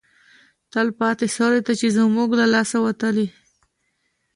تلپاتې 0.71 1.27
سولې 1.37 1.61
ته 1.67 1.73
چې 1.79 1.87
زموږ 1.97 2.29
له 2.39 2.45
لاسه 2.53 2.77
وتلی 2.85 3.27